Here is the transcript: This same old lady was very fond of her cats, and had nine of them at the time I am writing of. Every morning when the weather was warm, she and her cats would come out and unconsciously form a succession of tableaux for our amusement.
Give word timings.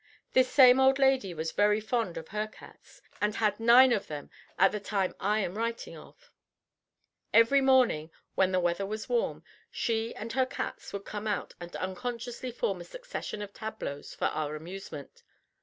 This 0.33 0.49
same 0.51 0.79
old 0.79 0.97
lady 0.97 1.31
was 1.35 1.51
very 1.51 1.79
fond 1.79 2.17
of 2.17 2.29
her 2.29 2.47
cats, 2.47 3.03
and 3.21 3.35
had 3.35 3.59
nine 3.59 3.91
of 3.91 4.07
them 4.07 4.31
at 4.57 4.71
the 4.71 4.79
time 4.79 5.13
I 5.19 5.41
am 5.41 5.55
writing 5.55 5.95
of. 5.95 6.31
Every 7.31 7.61
morning 7.61 8.09
when 8.33 8.51
the 8.51 8.59
weather 8.59 8.87
was 8.87 9.07
warm, 9.07 9.43
she 9.69 10.15
and 10.15 10.33
her 10.33 10.47
cats 10.47 10.91
would 10.91 11.05
come 11.05 11.27
out 11.27 11.53
and 11.59 11.75
unconsciously 11.75 12.51
form 12.51 12.81
a 12.81 12.83
succession 12.83 13.43
of 13.43 13.53
tableaux 13.53 14.01
for 14.01 14.25
our 14.25 14.55
amusement. 14.55 15.21